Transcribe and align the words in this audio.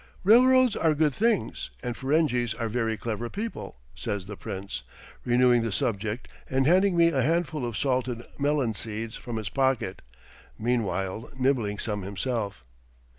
"Railroads 0.23 0.75
are 0.75 0.95
good 0.95 1.13
things, 1.13 1.69
and 1.83 1.95
Ferenghis 1.95 2.55
are 2.55 2.67
very 2.69 2.97
clever 2.97 3.29
people," 3.29 3.77
says 3.95 4.25
the 4.25 4.35
Prince, 4.35 4.81
renewing 5.23 5.61
the 5.61 5.71
subject 5.71 6.27
and 6.49 6.65
handing 6.65 6.97
me 6.97 7.09
a 7.09 7.21
handful 7.21 7.63
of 7.67 7.77
salted 7.77 8.23
melon 8.39 8.73
seeds 8.73 9.15
from 9.15 9.35
his 9.37 9.49
pocket, 9.49 10.01
meanwhile 10.57 11.29
nibbling 11.39 11.77
some 11.77 12.01
himself. 12.01 12.63